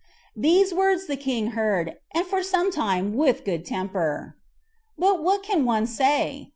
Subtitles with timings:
[0.35, 4.35] These words the king heard, and for some time with good temper.
[4.97, 6.49] But what can one say?